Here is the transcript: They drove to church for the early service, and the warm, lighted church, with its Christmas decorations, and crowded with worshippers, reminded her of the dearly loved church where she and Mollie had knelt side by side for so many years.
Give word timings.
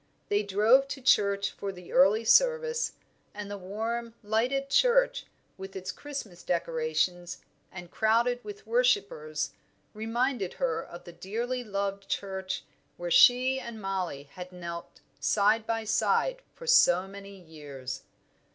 They 0.29 0.41
drove 0.41 0.87
to 0.87 0.99
church 0.99 1.51
for 1.51 1.71
the 1.71 1.93
early 1.93 2.25
service, 2.25 2.93
and 3.35 3.51
the 3.51 3.57
warm, 3.59 4.15
lighted 4.23 4.67
church, 4.67 5.27
with 5.59 5.75
its 5.75 5.91
Christmas 5.91 6.41
decorations, 6.41 7.37
and 7.71 7.91
crowded 7.91 8.43
with 8.43 8.65
worshippers, 8.65 9.51
reminded 9.93 10.53
her 10.53 10.83
of 10.83 11.03
the 11.03 11.13
dearly 11.13 11.63
loved 11.63 12.09
church 12.09 12.63
where 12.97 13.11
she 13.11 13.59
and 13.59 13.79
Mollie 13.79 14.23
had 14.23 14.51
knelt 14.51 15.01
side 15.19 15.67
by 15.67 15.83
side 15.83 16.41
for 16.55 16.65
so 16.65 17.07
many 17.07 17.39
years. 17.39 18.01